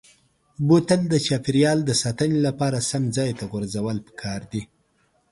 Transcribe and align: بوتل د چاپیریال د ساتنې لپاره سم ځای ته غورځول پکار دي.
بوتل 0.67 1.01
د 1.09 1.15
چاپیریال 1.27 1.79
د 1.85 1.91
ساتنې 2.01 2.39
لپاره 2.47 2.77
سم 2.89 3.03
ځای 3.17 3.31
ته 3.39 3.43
غورځول 3.51 3.97
پکار 4.07 4.41
دي. 4.51 4.61